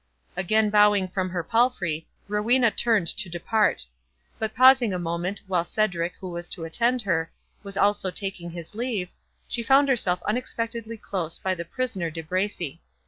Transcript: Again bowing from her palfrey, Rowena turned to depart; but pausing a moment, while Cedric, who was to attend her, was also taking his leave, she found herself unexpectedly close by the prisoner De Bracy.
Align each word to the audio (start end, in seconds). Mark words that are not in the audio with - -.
Again 0.35 0.71
bowing 0.71 1.07
from 1.07 1.29
her 1.29 1.43
palfrey, 1.43 2.07
Rowena 2.27 2.71
turned 2.71 3.05
to 3.05 3.29
depart; 3.29 3.85
but 4.39 4.55
pausing 4.55 4.95
a 4.95 4.97
moment, 4.97 5.41
while 5.45 5.63
Cedric, 5.63 6.15
who 6.19 6.31
was 6.31 6.49
to 6.49 6.65
attend 6.65 7.03
her, 7.03 7.31
was 7.61 7.77
also 7.77 8.09
taking 8.09 8.49
his 8.49 8.73
leave, 8.73 9.11
she 9.47 9.61
found 9.61 9.89
herself 9.89 10.19
unexpectedly 10.23 10.97
close 10.97 11.37
by 11.37 11.53
the 11.53 11.65
prisoner 11.65 12.09
De 12.09 12.23
Bracy. 12.23 12.81